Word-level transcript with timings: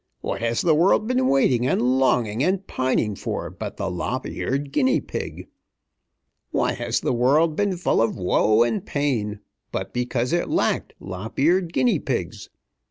What 0.21 0.41
has 0.41 0.61
the 0.61 0.73
world 0.73 1.05
been 1.07 1.27
waiting 1.27 1.67
and 1.67 1.79
longing 1.79 2.43
and 2.43 2.65
pining 2.65 3.13
for 3.15 3.51
but 3.51 3.77
the 3.77 3.83
lop 3.85 4.25
eared 4.25 4.71
guinea 4.71 4.99
pig? 4.99 5.47
Why 6.49 6.71
has 6.73 7.01
the 7.01 7.13
world 7.13 7.55
been 7.55 7.77
full 7.77 8.01
of 8.01 8.17
woe 8.17 8.63
and 8.63 8.83
pain, 8.83 9.41
but 9.71 9.93
because 9.93 10.33
it 10.33 10.49
lacked 10.49 10.93
lop 10.99 11.37
eared 11.37 11.71
guinea 11.71 11.99
pigs? 11.99 12.49